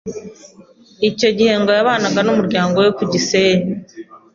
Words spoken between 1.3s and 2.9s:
yihe ngo yabanaga n’umuryango we